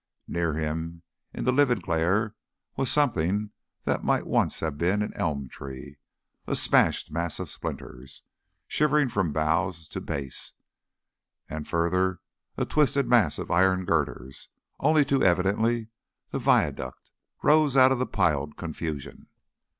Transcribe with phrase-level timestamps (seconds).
[0.27, 2.33] Near him in the livid glare
[2.75, 3.51] was something
[3.83, 5.97] that might once have been an elm tree,
[6.47, 8.23] a smashed mass of splinters,
[8.67, 10.53] shivered from boughs to base,
[11.47, 12.19] and further
[12.57, 15.89] a twisted mass of iron girders only too evidently
[16.31, 17.11] the viaduct
[17.43, 19.27] rose out of the piled confusion.